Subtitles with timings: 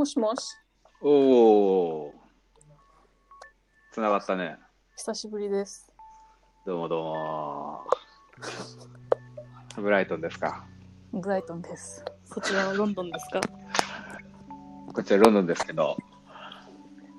[0.00, 0.56] もしもし、
[1.02, 1.10] お
[2.06, 2.14] お。
[3.92, 4.56] つながったね。
[4.96, 5.92] 久しぶりです。
[6.64, 7.80] どうもどうも。
[9.76, 10.64] ブライトンですか？
[11.12, 12.02] ブライトンです。
[12.24, 13.42] そちらはロンドンですか？
[14.94, 15.98] こちらロンドンですけど。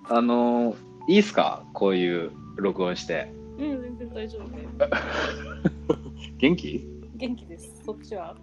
[0.10, 0.76] あのー、
[1.08, 1.64] いいっすか？
[1.74, 3.32] こういう録音して。
[3.60, 4.68] うん、全然大丈夫で。
[6.40, 6.84] 元気？
[7.14, 7.84] 元気です。
[7.86, 8.36] そっちは？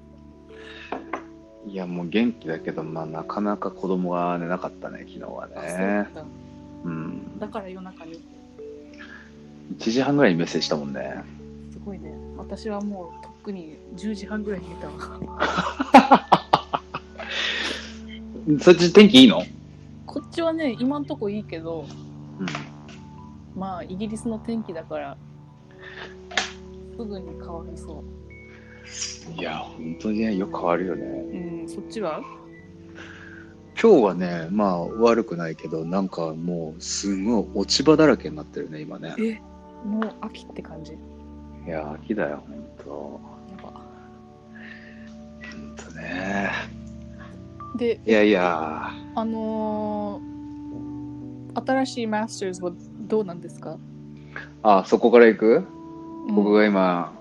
[1.69, 6.09] いや、もう元気だけど、まあ、なかなか子供が寝なかったね、昨日はね。
[6.15, 6.25] た
[6.85, 7.39] うん。
[7.39, 8.21] だから夜中に。
[9.77, 11.23] 1時半ぐらいにメッセージしたもんね。
[11.71, 12.15] すごいね。
[12.39, 14.95] 私はもうとっくに10時半ぐらいに寝たわ。
[18.61, 19.43] そっち天気いいの？
[20.07, 21.85] こっちはね、今んとこいいけど、
[22.39, 22.47] うん。
[23.55, 25.19] まあ、イギリスの天気だから、
[26.97, 28.03] すぐに変わりそ
[29.37, 31.05] いや、本当にね、よく変わるよね。
[31.07, 31.63] う。
[31.63, 32.23] うん、そっちは？
[33.81, 39.15] 今日はね、まあ悪くないけど、なんかもうすごい落ち葉だらけになってるね、今ね。
[39.19, 39.41] え、
[39.87, 40.93] もう秋って感じ？
[41.67, 43.21] いや、秋だよ、ほんと。
[43.57, 43.73] やば。
[45.53, 46.51] ほんとね。
[47.77, 50.29] で、いやいや、あのー
[51.67, 52.73] 新しいマスターズは
[53.09, 53.79] どうなんですか、
[54.63, 55.67] あ、そこから行く、
[56.29, 57.18] うん僕が今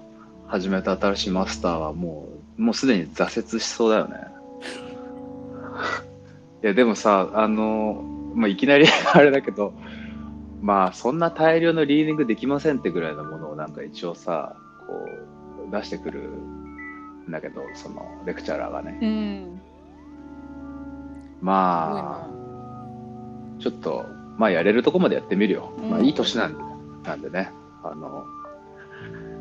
[0.47, 4.17] 始めた新しいマスターはもう、もうすでに挫折しそうだよね。
[6.63, 9.73] いや、でもさ、あの、まあ、いきなりあれだけど、
[10.61, 14.55] まあ、そんな大量のリーディングできませんってぐらいのものをなんか一応さ、
[14.87, 15.07] こ
[15.67, 18.99] う、出してくるんだけど、その、レクチャラーがね。
[19.01, 19.61] うん。
[21.41, 21.91] まあ、
[23.57, 23.59] な。
[23.59, 24.05] ちょっと、
[24.37, 25.73] まあ、やれるとこまでやってみるよ。
[25.77, 26.59] うんまあ、いい年なんで、
[27.03, 27.51] なんでね。
[27.83, 28.25] あの、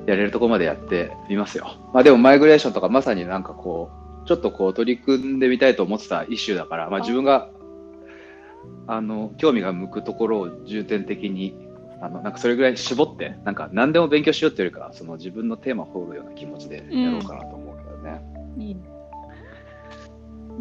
[0.06, 1.76] やれるとこまでやってみますよ。
[1.92, 3.90] まあ、でも、マイグレーションとかまさになんかこ
[4.24, 7.50] う、ちょっとこう、取り組んでみたいと思ってたイシューだから、まあ、自分が、
[8.86, 11.56] あの、興味が向くところを重点的に、
[12.00, 18.22] あの、なんかそれぐらい絞って、なんか何でも勉強しようっていうよりかは、その自分のテーマを掘るような気持ちでやろうかなと思うけどね。
[18.58, 18.80] いいね。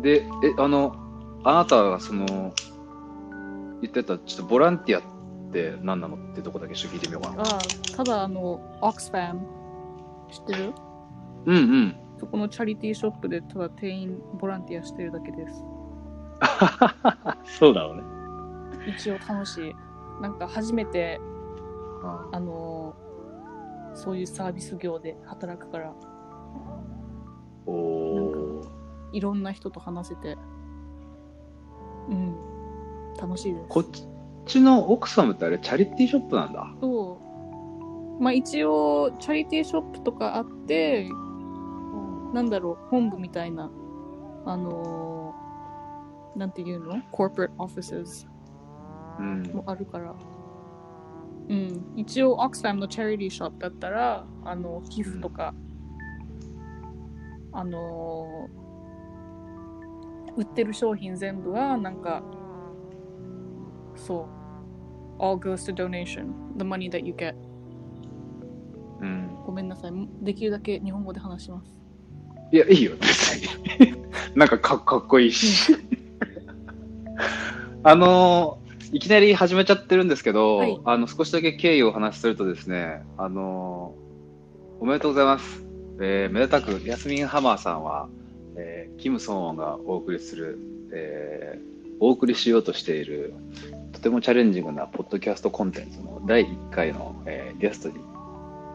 [0.02, 0.26] で、え、
[0.58, 0.96] あの、
[1.44, 2.54] あなたがその、
[3.82, 5.15] 言ってた、ちょっとボランティア
[5.56, 6.16] って何なの？
[6.18, 7.44] ってとこだけちょっと聞いてみようかな。
[7.44, 7.60] ああ、
[7.96, 8.42] ただあの、
[8.82, 9.48] オックスファム、
[10.30, 10.74] 知ってる？
[11.46, 11.96] うんうん。
[12.20, 15.64] そこのチャリティーショップでただ店員ボランティアしてるだけです。
[17.60, 18.04] そうだろうね。
[18.88, 19.76] 一応楽しい。
[20.22, 21.20] なんか初めて、
[22.04, 22.96] ああの
[23.94, 25.94] そういうサービス業で働くから、
[27.66, 28.68] おー
[29.14, 30.38] いろんな人と話せて、
[32.10, 32.36] うん、
[33.20, 33.68] 楽しいです。
[33.70, 34.08] こっち
[34.62, 36.68] のオックスファムってあれ、チャリティーショップなんだ。
[36.82, 37.20] そ
[38.20, 38.24] う。
[38.24, 41.10] まあ一応、チャリティーショップとかあって、
[42.34, 43.70] なんだろう、本部みたいな、
[44.46, 48.28] あのーなんていうの ?corporate offices
[49.20, 49.44] うん。
[49.54, 50.14] もあるから。
[51.48, 51.94] うん。
[51.96, 55.54] 一応、オックスファムのチャリティーショップだったら、あの、寄付とか、
[57.54, 58.66] あのー
[60.38, 62.22] 売ってる商品全部は、なんか、
[63.96, 64.35] そう。
[65.20, 66.34] All goes to donation.
[66.58, 67.36] The money that you get.
[69.02, 69.30] うん。
[69.46, 69.92] ごめんなさい。
[70.22, 71.70] できるだけ日本語で話します。
[72.52, 73.48] いや、いいよ、別に。
[74.36, 75.76] なんかかかっこいいし。
[77.84, 85.66] あのーいきなり始めちゃってるんですけど、はいあの、少しだけ経緯をお話しするとですね、あのーおめでとうございます。
[86.00, 88.08] えーめでたく、ヤスミンハマーさんは、
[88.56, 90.60] えーキム・ソンウォンがお送りする、
[90.94, 93.34] えーお送りしようとしている、
[93.96, 97.96] とてもチャレンジングなポッドキャストコンテンツの第1回の、えーゲストに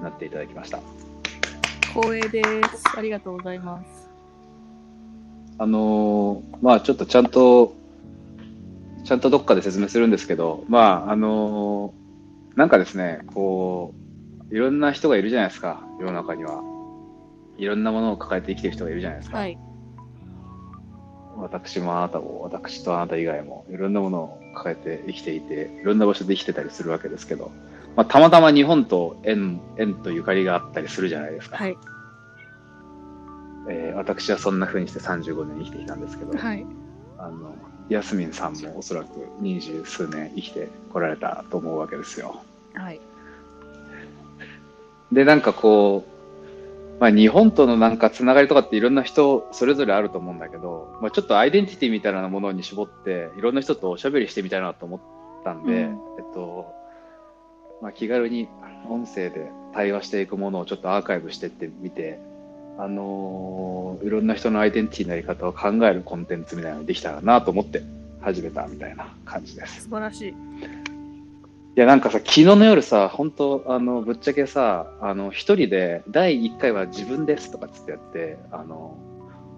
[0.03, 0.81] なっていただきました。
[1.95, 2.83] 光栄です。
[2.97, 4.09] ありがとうございます。
[5.59, 7.75] あのーまあちょっとちゃんと、
[9.05, 13.95] ちゃんとどっかで説明するんですけど、まああのーなんかですね、こ
[14.51, 16.63] う、いろんな人がいるじゃないですか、世の中には。
[17.59, 19.37] いろんなものを抱えて生きてる人がいるじゃないですか。
[19.37, 19.59] はい。
[21.41, 27.51] 私もあなたも、私とあなた以外も、いろんなものを抱えて生きていて、いろんな場所で生きてたりするわけですけど、
[27.97, 31.57] まあ、たまたま日本と縁、縁とゆかりがあったりするじゃないですか。
[31.57, 31.77] はい。
[33.69, 36.65] えー私はそんな風にして35年生きてきたんですけど、はい。
[37.19, 37.55] あの、
[37.89, 42.43] ヤスミンさんもおそらく二十数年生きてこられたと思うわけですよ。
[42.75, 43.01] はい。
[45.13, 46.20] で、なんかこう、
[47.01, 55.01] まあ日本とのなんかつながりとかっていろんな人それぞれあると思うんだけど、まあちょっとアイデンティティみたいなものに絞って、いろんな人とおしゃべりしてみたいなと思っ
[55.43, 56.67] たんで、うんえっと、
[57.81, 58.49] まあ気軽に
[58.89, 62.21] 音声で対話していくものをちょっとアーカイブしてってみて、
[62.79, 67.83] あのーいろんな人のアイデンティティのやり方を考えるコンテンツみたいなのができたらなと思って
[68.21, 69.83] 始めたみたいな感じです。
[69.83, 70.35] 素晴らしい。
[71.77, 78.99] いや、なんかさ、昨日の夜さ、本当あの、ぶっちゃけさ、あの、一人で、第1回は自分ですとかつってやって、あの、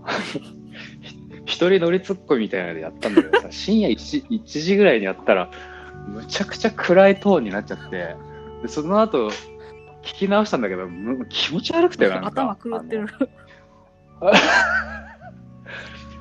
[1.47, 5.51] 一人乗りツッコミみたいなのでやったんだけどさ、 深夜 1, 1時ぐらいにやったら、
[6.09, 8.17] むちゃくちゃ暗いトーンになっちゃって、
[8.63, 9.31] でその後、
[10.03, 12.29] 聞き直したんだけど、む気持ち悪くて、なんか。
[12.29, 13.07] 頭狂ってる。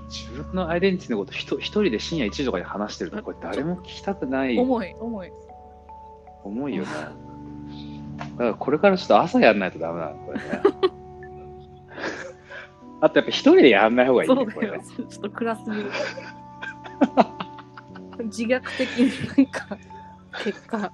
[0.10, 5.32] 自分のアイデンティティのこと一人で深夜1時とかに話してるとこれ誰も聞きたくない重い、重い。
[6.44, 6.90] 重いよね
[8.32, 10.44] だからこれからちょっと朝やんないとダメなのこれね
[13.02, 14.84] あとやっぱ一人でやんない方がいいそうだよねこれね。
[14.86, 15.92] ちょっと暗すぎる。
[18.26, 19.76] 自虐的になんか、
[20.44, 20.92] 結果。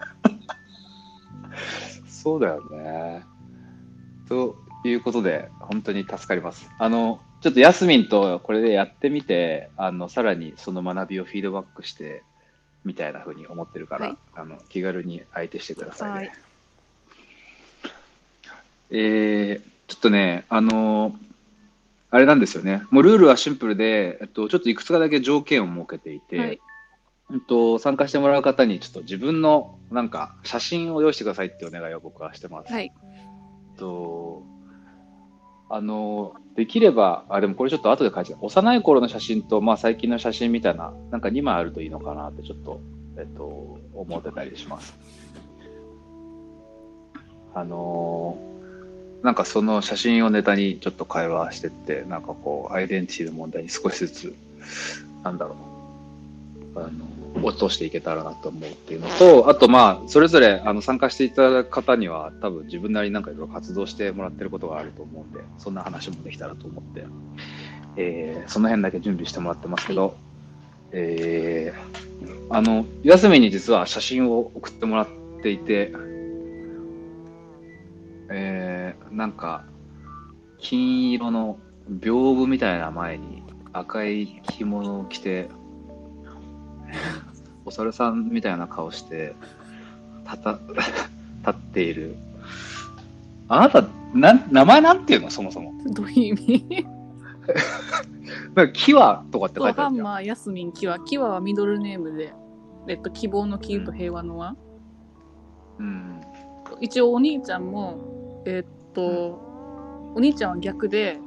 [2.28, 3.24] そうだよね
[4.28, 12.24] ということで本当に助かりますあのちょっとヤスミンとこれでやってみてあのさらにその学びをフィードバックして
[12.86, 16.32] みたいな風に思ってるから、はいあの気軽に相手してくださいね、はい
[18.92, 21.28] えー、ちょっとね、あのー
[22.10, 22.84] あれなんですよね。
[22.90, 26.60] もうルールはシンプルで、えっと、ちょっといくつかだけ条件を設けていて、はい
[27.30, 32.72] うんと、参加してもらう方にちょっと自分のなんか写真を用意してくださいってお願いを僕はしてます。
[32.72, 32.86] はい。
[32.86, 34.44] えっと、
[35.69, 42.81] あの、できれば、あ、でもこれちょっと後で書いて幼い頃の写真と、まあ最近の写真みたいな、なんか2枚あるといいのかなってちょっと、
[43.18, 44.96] えっと、思ってたりします。
[47.54, 48.38] あの
[49.24, 54.36] なんかその写真をネタにちょっと会話してって、なんかこう、アイデンティティの問題に少しずつ、
[55.24, 55.56] なんだろ
[56.75, 56.90] う、あの、
[57.44, 67.06] 落としていけたらなと思うっていうのと、あとまあ、それぞれあの参加していただく方には、多分自分なりになんかいろいろ活動してもらってることがあると思うんで、そんな話もできたらと思って、
[67.98, 70.16] えーその辺だけ準備してもらってますけど、
[70.92, 75.07] えーあの、ヤスミンに実は写真を送ってもらっ
[75.42, 75.92] ていて、
[78.30, 79.63] えーなんか、
[80.60, 81.57] 金色の
[81.90, 83.44] 屏風みたいな前に
[83.74, 85.50] 赤い着物を着て、
[87.68, 89.36] お猿さんみたいな顔して、
[90.25, 90.58] たた、
[91.46, 92.16] 立っている。
[93.50, 95.30] あなた、なん、名前なんていうの？
[95.30, 95.74] そもそも。
[95.86, 96.88] どういう意味？
[98.56, 99.90] なんか、キワとかって書いてある。
[99.90, 100.98] ハンマー、ヤスミン、キワ。
[101.00, 102.34] キワはミドルネームで、
[102.88, 104.56] えっと、希望の希と平和の和。
[105.80, 106.22] うん。
[106.80, 109.04] 一応お兄ちゃんも、えっと、
[110.16, 111.19] お兄ちゃんは逆で、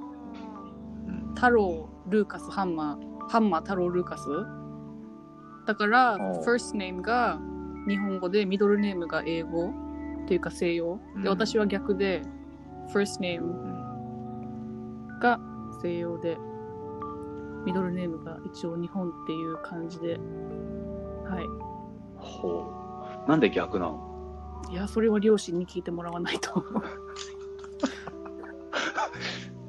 [1.07, 4.25] うん太郎、ルーカス、ハンマー、ハンマー、太郎、ルーカス。
[5.67, 7.39] だから、first name が
[7.89, 9.71] 日本語で、ミドルネームが英語
[10.25, 10.99] っていうか西洋。
[11.15, 12.23] うんで、私は逆で、
[12.93, 15.39] first name うんが
[15.83, 16.39] 西洋で、
[17.65, 20.19] ミドルネームが一応日本っていう感じで、
[21.29, 21.45] はい。
[22.17, 22.65] ほ
[23.27, 23.29] う。
[23.29, 24.07] なんで逆なの？
[24.71, 26.65] いや、それは両親に聞いてもらわないと。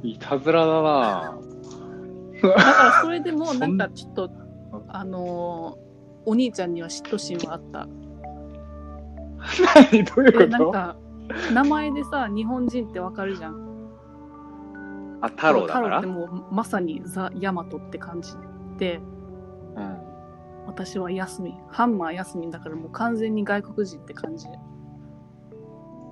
[0.03, 1.37] いたずらだな
[2.41, 4.31] だからそれでもなんかちょっと、
[4.93, 5.91] あのー
[6.23, 7.87] お兄ちゃんには嫉妬心はあった。
[9.91, 10.03] 何？
[10.03, 10.47] どういうで、こと？
[10.49, 10.95] なんか、
[11.51, 13.89] 名前でさ、日本人ってわかるじゃん。
[15.21, 15.99] あ、太郎だから？
[16.01, 18.33] 太郎ってもうまさにザ・ヤマトって感じ
[18.77, 19.01] で、
[19.75, 19.97] うん。
[20.67, 21.57] 私はヤスミン。
[21.69, 24.45] ハンマーヤスミンだからもう完全に外国人って感じ。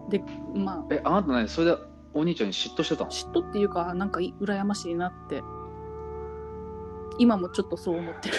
[0.09, 0.23] で、
[0.55, 1.47] まあ、え、あなた何？
[1.47, 1.77] それで
[2.15, 3.11] お兄ちゃんに嫉妬してたの？
[3.11, 5.43] 嫉妬っていうか、なんかい羨ましいなって。
[7.19, 8.35] 今もちょっとそう思ってる。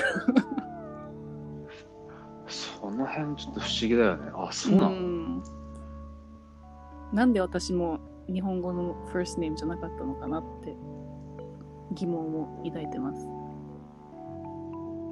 [2.49, 4.33] その辺ちょっと不思議だよね。
[4.35, 5.43] あ、そうなの、ん
[7.13, 10.77] なんで私も日本語の first name じゃなかったのかなって
[11.93, 13.29] 疑問を抱いてます。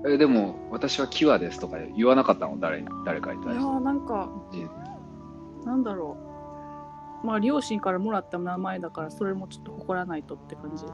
[0.07, 2.59] え、でも、私はキワですとか言わなかったの？
[2.59, 3.65] 誰に、誰かにい対して。
[3.65, 4.29] やーなんか、
[5.65, 6.17] なんだろ
[7.23, 7.27] う。
[7.27, 10.85] まあ両親からもらった名前だからそれもちょっと誇らないとって感じ。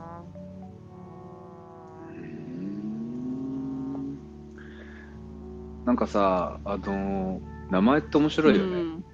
[5.85, 8.77] なんかさ、あの名前って面白いよね。
[8.77, 9.05] うん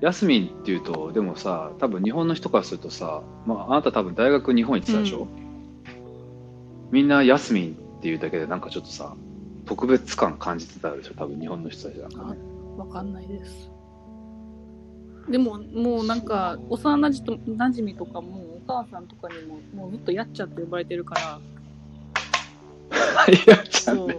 [0.00, 5.28] ヤスミンっていうと、でもさ、多分日本の人からするとさ、まあ、あなた多分大学日本行ってたでしょ、う
[6.90, 9.14] みんなヤスミンっていうだけでなんかちょっとさ、
[9.64, 11.14] 特別感感じてたでしょ？
[11.14, 12.38] 多分日本の人たちなんかね。
[12.76, 13.70] わかんないです。
[15.30, 21.40] でももうなんか幼なじと馴染みとかもお母さんとかにももうずっとやっちゃって呼ばれてるから。
[23.32, 24.16] いや、ちゃんね。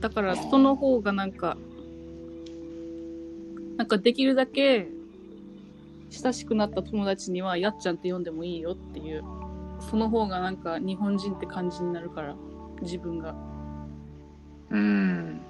[0.00, 1.56] だからその方がなんか、
[3.76, 4.88] なんかできるだけ
[6.10, 9.22] 親しくなった友達にはやっちゃんって呼んでもいいよっていう
[9.90, 12.34] その方がなんか日本人って感じになるから
[12.82, 13.34] 自分が
[14.70, 15.40] うん。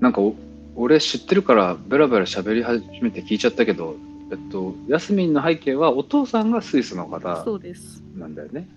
[0.00, 0.34] なんかお、
[0.76, 3.96] 俺知ってるからベラベラ喋り始めて聞いちゃったけど、
[4.30, 8.68] えっと、ヤスミンの背景はお父さんがスイスの方そうですなんだよね。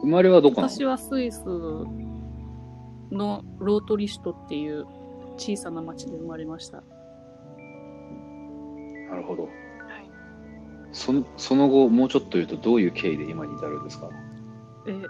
[0.00, 0.68] 生まれはどこなの？
[0.68, 1.44] 私はスイス
[3.10, 4.86] のロートリシュトっていう
[5.36, 6.82] 小さな町で生まれました。
[9.10, 9.48] なるほど。
[10.92, 14.08] そのその後、もうちょっと言うと、どういう経緯で今に至るんですか？
[14.86, 15.02] え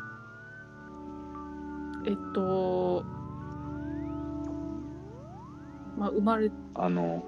[2.07, 3.03] えっと
[5.97, 7.25] まあ生まれあの、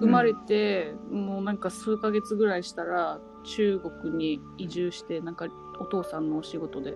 [0.00, 5.46] 生まれて、もうなんか数ヶ月ぐらいしたら中国に移住してなんか
[5.80, 6.94] お父さんのお仕事で。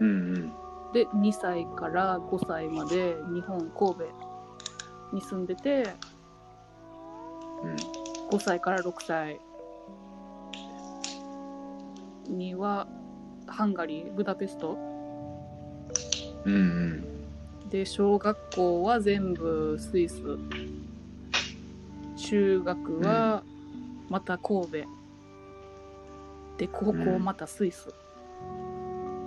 [0.00, 0.52] うんうん。
[0.92, 3.96] で2歳から5歳まで日本神戸
[5.12, 5.94] に住んでて
[7.62, 7.76] うん。
[8.30, 9.40] 5歳から6歳
[12.28, 12.86] には
[13.46, 14.76] ハンガリーブダペスト。
[16.44, 17.68] うんうん。
[17.68, 20.22] で小学校は全部スイス。
[22.16, 23.42] 中学は
[24.08, 24.78] また神戸、
[26.58, 27.88] で高校またスイス、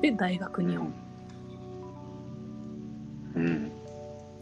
[0.01, 0.93] で大学日本、
[3.35, 3.71] うん。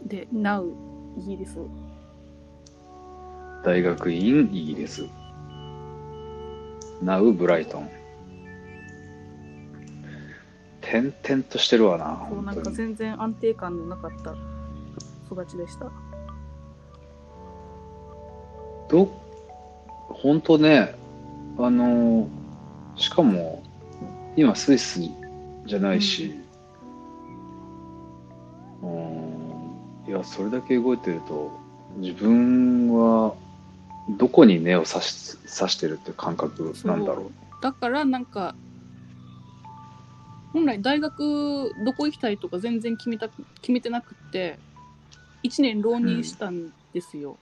[0.06, 0.70] で Now
[1.18, 1.58] イギリス
[3.64, 5.06] 大学院イギリス。
[7.02, 7.90] ナウブライトン。
[10.80, 12.70] 点々としてるわな、そうなんか。
[12.70, 14.34] 全然安定感のなかった
[15.32, 15.90] 育ちでした
[18.88, 19.06] ど、
[20.08, 20.94] 本当ね、
[21.58, 22.28] あの、
[22.96, 23.62] しかも、
[24.36, 25.00] 今スイス
[25.66, 26.34] じゃないし、
[28.82, 31.50] うん、いや、それだけ動いてると、
[31.96, 33.34] 自分は、
[34.18, 37.30] どこに根を刺し刺してるって感覚なんだろ
[37.62, 38.54] だからなんか
[40.52, 43.28] 本来大学どこ行きたいとか全然決めた
[43.60, 44.58] 決めてなくって
[45.42, 47.36] 1年浪人したんですよ、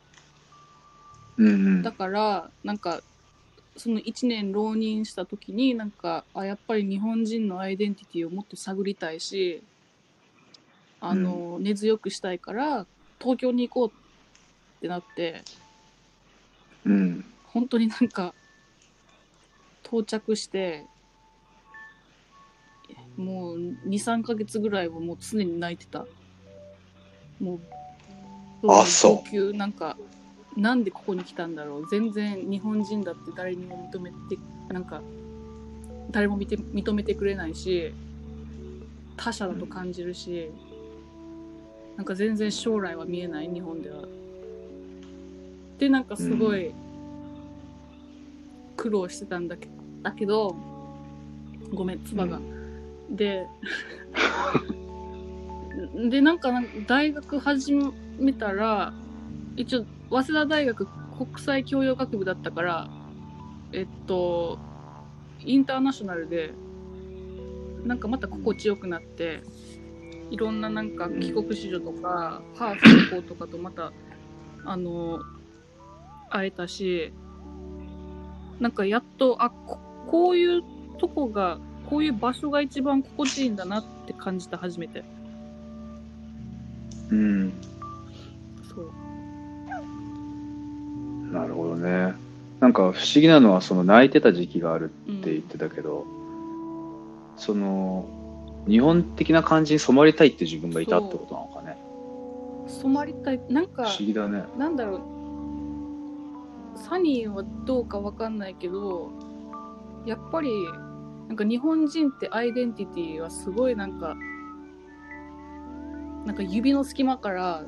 [1.36, 1.44] う。
[1.44, 1.92] うんうんだ。
[1.92, 3.00] からなんか
[3.76, 9.62] その1年浪人した時になんかあやっぱり日本人のアイデンティティをもっと探りたいし
[11.00, 12.86] あの、根強くしたいから
[13.18, 13.98] 東京に行こう
[14.78, 15.42] ってなって
[16.84, 17.24] うん。
[17.44, 18.34] 本当になんか
[19.84, 20.86] 到着して
[23.16, 26.06] もう23ヶ月ぐらいはもう常に泣いてた。
[27.40, 27.60] も
[28.62, 29.52] うあそう。
[29.54, 29.96] なんか
[30.56, 34.16] なんでここに来たんだろう全然日本人だって誰にも認めて
[34.68, 35.00] なんか
[36.10, 37.92] 誰も見て認めてくれないし
[39.16, 40.50] 他者だと感じるし、
[41.96, 44.04] なんか全然将来は見えない日本では。
[45.78, 46.72] でなんかすごい
[48.76, 49.68] 苦労してたんだけ
[50.02, 50.56] だけど
[51.72, 52.40] ごめん唾が。
[53.10, 53.46] で
[56.10, 56.50] でなんか
[56.86, 57.74] 大学始
[58.18, 58.92] めたら
[59.56, 62.88] 一応早稲田大学国際教養学部だったから
[63.72, 64.58] えっと
[65.40, 66.52] インターナショナルで
[67.84, 69.42] なんかまた心地よくなって
[70.30, 73.90] いろんななんか帰国子女とかハーフの子とかとまた
[74.66, 75.20] あの
[76.28, 77.10] 会えたし
[78.60, 79.78] なんかやっとあこ
[80.08, 80.62] こういう
[80.98, 85.04] とこがこういう場所が一番心地いいんだなって感じた初めて
[87.10, 87.71] うん。
[91.32, 92.14] なるほどね。
[92.60, 96.06] なんか不思議なのは、その泣いてた時期があるって言ってたけど、
[97.36, 98.06] その、
[98.68, 101.76] 日本的な感じに染まりたいって自分がいたってことなのかね。
[102.68, 104.44] 染まりたいなんか不思議だね。
[104.56, 105.12] なんだろう
[106.78, 109.10] サニーはどうかわかんないけど
[110.06, 110.50] やっぱり
[111.28, 114.16] なんか日本人ってアイデンティティはすごいなんか
[116.26, 117.62] なんか指の隙間から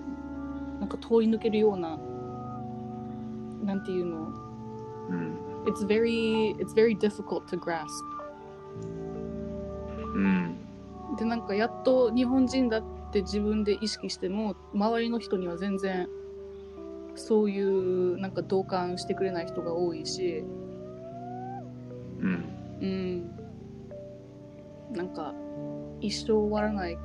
[0.81, 1.99] なんか通り抜けるような
[3.65, 4.29] なんていうの？
[5.11, 5.39] うん。
[5.67, 7.87] It's very, it's very difficult to grasp
[10.15, 10.57] うん。
[11.17, 16.09] でなんかやっと日本人だって自分で意識しても周りの人には全然
[17.15, 20.45] そういうなんか同感してくれない人が多いし
[22.21, 22.45] うん。
[22.81, 23.31] うん
[24.93, 25.33] なんか
[26.01, 26.99] 一生終わらない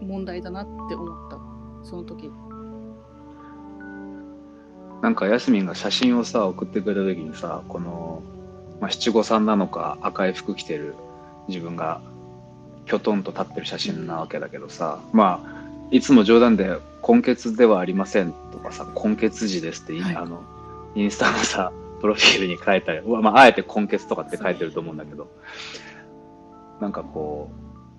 [0.00, 1.38] 問題だなって思った
[1.88, 2.30] その時
[5.02, 8.22] なんかヤスミンが写真をさ、送ってくれた時にさ、この、
[8.80, 10.94] まあ、七五三なのか赤い服着てる
[11.48, 12.00] 自分が
[12.86, 20.16] きょとんと立ってる写真なわけだけどさ、まあ、いつも冗談で根血ではありませんとかさ、根血児ですってはい。
[20.16, 20.42] あの
[20.94, 25.28] インスタのさ、プロフィールに書いたり、うわまあ、あえて根血とかって書いてると思うんだけど、
[26.80, 27.50] なんかこ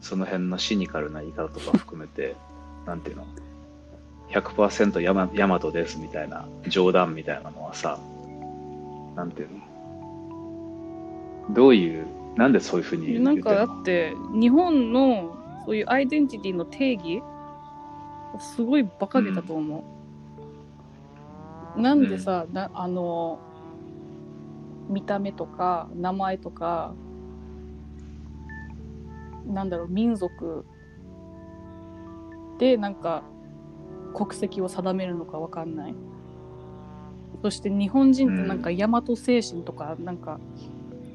[0.01, 2.35] う、その辺のシニカルな言い方とか含めて、
[2.85, 3.25] なんていうの、
[4.29, 7.99] 100%ヤマヤマトですみたいな冗談みたいなのはさ、
[9.15, 9.57] なんていうの？
[11.55, 12.05] どういう、
[12.35, 17.21] なんでそういうふうに言なんかだって日本のそういうアイデンティティの定義
[18.39, 19.83] すごい馬鹿げたと思
[21.77, 23.39] う、なんでさ、なあの
[24.89, 26.93] 見た目とか名前とか
[29.47, 30.65] なんだろう民族
[32.59, 33.23] でなんか
[34.17, 35.95] 国籍を定めるのかわかんない。
[37.43, 40.39] そして日本人ってなんか大和精神とかなんか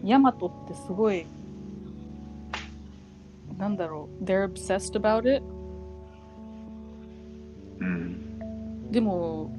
[0.04, 0.34] 大和っ
[0.68, 1.26] てすごい
[3.58, 5.42] なんだろう they're obsessed about it?
[7.80, 8.92] うん。
[8.92, 9.52] でも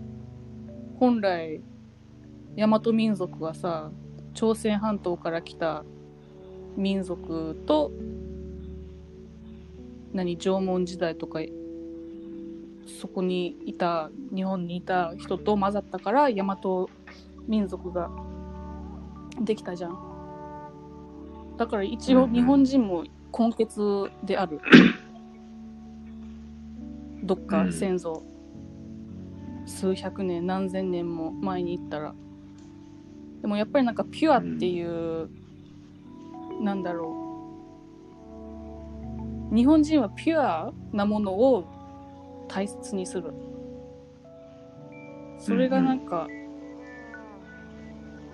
[0.98, 1.62] 本来
[2.56, 3.92] 大和民族はさ
[4.34, 5.84] 朝鮮半島から来た
[6.78, 7.92] 民族と
[10.14, 11.42] 何縄文時代とか
[13.04, 16.88] そこにいた日本にいた人と混ざったから大和
[17.50, 18.10] 民族が
[19.42, 19.98] できたじゃん。
[21.58, 22.34] だから一応うんうん。
[22.34, 23.04] 日本人も
[23.38, 24.62] 根血である、
[27.24, 28.24] どっか先祖、
[29.66, 32.16] 数百年何千年も前に行ったら。
[33.42, 35.28] でもやっぱりなんかピュアっていう、
[36.62, 37.18] なんだろ
[39.52, 39.54] う。
[39.54, 41.83] 日本人はピュアなものを
[42.54, 43.34] 大切にする。
[45.40, 46.28] それがなんか、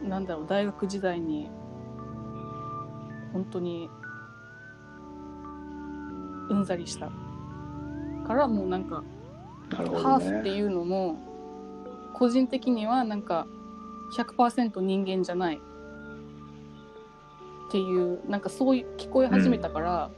[0.04, 1.50] なんだろう大学時代に
[3.32, 3.90] 本当に
[6.50, 7.10] うんざりした。
[8.28, 9.04] からもうなんか
[9.72, 10.18] なるほハ。
[10.18, 11.18] ーフっていうのも
[12.14, 13.48] 個人的にはなんか
[14.18, 15.62] 100%人間じゃない。
[17.70, 20.12] っていうなんかそういう聞こえ始めたから、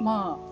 [0.00, 0.45] まあ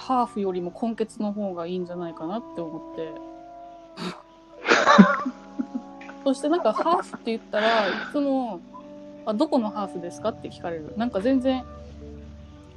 [0.00, 3.12] ハーフよりも根血の方がいいんじゃないかなって思って
[6.24, 8.60] そしてなんかハーフって言ったらいつも
[9.26, 11.64] 「あどこのハーフですか?」って聞かれるなんか全然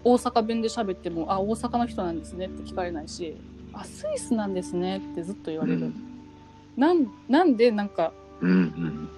[0.03, 3.38] 大阪弁で喋っても「あ大阪の人なんですね」って聞かれないし
[3.71, 6.09] 「あスイスなんですね」ってずっと言われる、うん
[6.75, 9.09] なんなんでなんかうん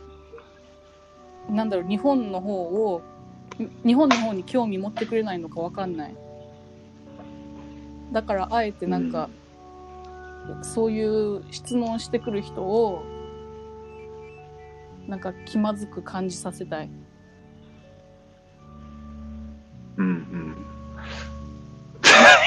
[1.50, 1.56] うん。
[1.56, 3.02] なんだろう日本の方を
[3.58, 6.16] に日本の方に興味持ってくれないのかわかんない
[8.12, 9.30] だからあえてなんか、
[10.62, 13.04] そういう質問してくる人を
[15.08, 16.90] なんか気まずく感じさせたい
[19.98, 20.56] うんうん。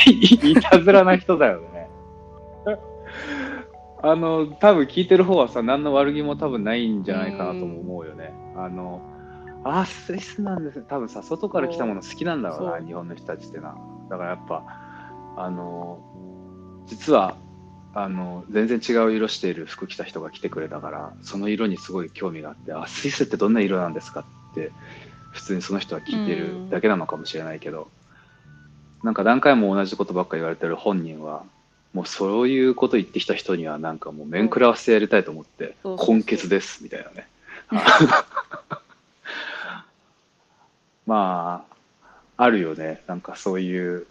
[0.50, 1.88] いたずらな人だよね。
[4.02, 8.32] あの、多分聞いてる方はさ、何の悪気も多分ないんじゃないかなとも思うよね。
[8.54, 9.00] あの、
[9.64, 10.84] あ、スイスなんですね。
[10.88, 13.76] 多分さ、外から来たもの好きなんだろうな、日本の人たちってな。
[14.08, 14.64] だからやっぱ、
[15.40, 16.00] あの、
[16.86, 17.36] 実は、
[17.94, 24.72] あの、全然違う色している服着た人が来てくれたから、その色にすごい興味があって、あ、スイスってどんな色なんですかって、
[25.32, 27.88] 普通にその人は聞いてるだけなのかもしれないけど、
[29.02, 31.44] なんか何回も同じことばっか言われてる本人は、
[31.94, 37.28] もうそういうこと言ってきた人にはなんかもう面食らわせてやりたいと思って、根血ですみたいなね。
[41.06, 41.64] ま
[42.36, 43.02] あ、あるよね。
[43.06, 44.06] なんかそういう、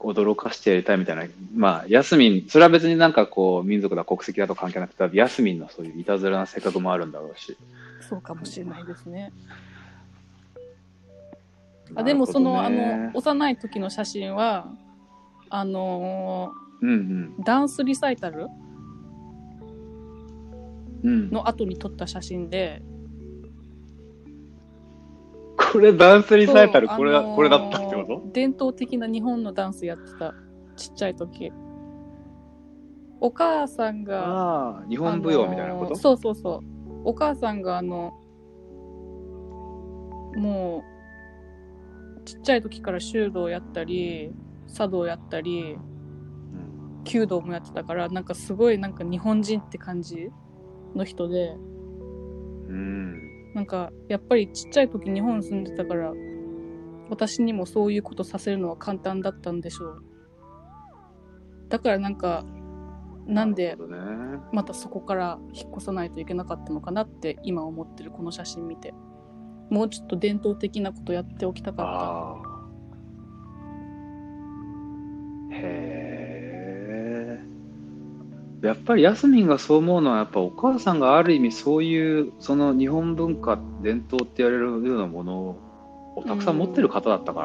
[0.00, 1.24] 驚かしてやりたいみたいな。
[1.54, 7.56] まあ、ヤスミン、それは別になんかこう、民族だ、国籍だと関係なくて、ヤスミンのそういういたずらな性格もあるんだろうし。
[8.08, 9.32] そうかもしれないですね
[11.94, 14.66] あでもその、あの幼い時の写真は
[15.50, 17.34] あのうんうん。
[17.40, 18.46] ーダンスリサイタル
[21.04, 22.82] うん、の後に撮った写真で
[25.72, 28.22] これダンスリサイタル、これだ、あのーこれだったってこと？
[28.32, 30.34] 伝統的な日本のダンスやってた
[30.76, 31.52] ちっちゃい時。
[33.20, 36.64] お母さんが日本舞踊みたいなこと、あのーそうそうそう。
[37.04, 38.12] お母さんがあの
[40.36, 40.84] も
[42.18, 44.32] うちっちゃい時から修道やったり
[44.72, 50.30] 茶道やったりうん弓道もやってたからなんかすごいなんか日本人って感じ
[50.94, 51.56] の人で。
[52.68, 53.27] うん。
[53.58, 56.12] なんかやっぱりちっちゃい時日本住んでたから
[57.10, 60.02] 私にもそういうことさせるのは簡単だったんでしょう
[61.68, 62.44] だからなんか
[63.26, 63.76] なんで。
[64.52, 68.94] またそこから引っ越さないといけなかったのかなって今思ってるこの写真見て
[69.68, 72.68] もうちょっと伝統的なことやっておきたかっああ。
[75.52, 75.60] へ
[75.94, 75.97] え。
[78.62, 85.38] やっぱりヤスミンがそう思うのはやっぱお母さんがある意味そういうその日本文化伝統って言われるようなもの
[86.16, 87.40] をたくさん持ってる方だったか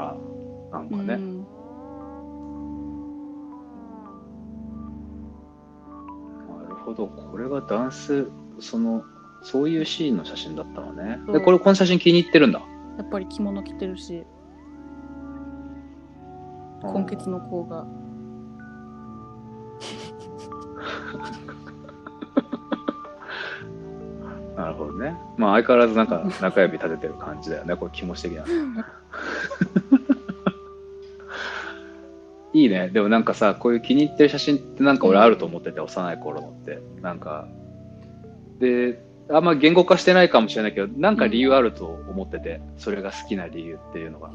[0.71, 1.45] らなんかね、うん
[6.63, 7.08] なるほど。
[7.08, 8.28] これがダンス
[8.60, 9.04] その
[9.43, 11.19] そういうシーンの写真だったのね。
[11.32, 12.60] でこれこの写真気に入ってるんだ。
[12.97, 14.23] やっぱり着物着てるし
[16.82, 17.86] 今月の子が
[24.56, 25.17] なるほどね。
[25.38, 27.76] まあ相変わらずなんか中指立ててる感じだよね。
[27.76, 28.45] これ気持ち的な。
[32.54, 32.89] いいね。
[32.89, 36.80] でもなんかさ、こういう気に入ってる写真ってなんか俺あると思ってて、幼い頃のって。
[37.02, 37.47] なんか、
[38.60, 44.30] で、あんま言語化してないかもしれないけど、なんか理由あると思ってて、それが好きな理由っていうのが。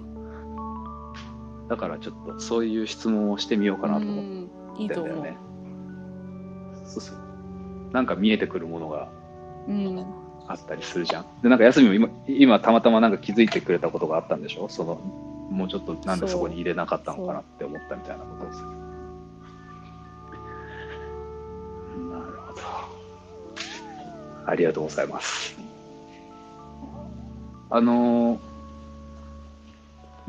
[1.68, 5.38] だからちょっとそういう質問をしてみようかなと思っうんいいと思う、てんだよね。
[6.88, 7.16] そうそう。
[7.92, 9.09] なんか見えてくるものが
[9.68, 10.05] うん
[10.48, 11.27] あったりするじゃん。
[11.42, 14.68] で、なんか休みも今、今たまたまなんか気づいてくれたことがあったんでしょ？
[14.68, 14.94] その、
[15.51, 18.62] もうちょっとなんでそこに入れなかったのかなって思ったみたいなことです。
[18.62, 18.66] な
[22.18, 22.61] るほど。
[24.46, 25.59] ありがとうございます。
[27.70, 28.38] あのー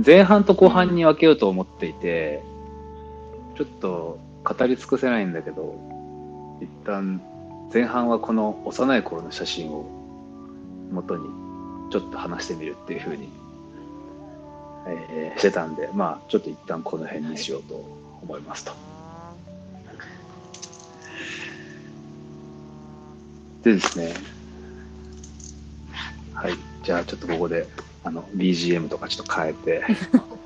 [0.06, 2.41] 前半と後半に分けようと思っていて、
[3.58, 5.76] ちょっと語り尽くせないんだけど、
[6.62, 7.22] 一旦
[7.74, 9.86] 前半はこの幼い頃の写真を
[10.91, 11.24] 元に
[11.91, 13.30] ちょっと話してみるっていう風に、
[14.88, 17.76] えーしてたんで、まあちょっと一旦この辺にしようと
[18.22, 18.74] 思いますと。
[23.63, 24.13] でですね、
[26.34, 27.67] はい、じゃあちょっとここで
[28.04, 29.84] あの BGM とかちょっと変えて、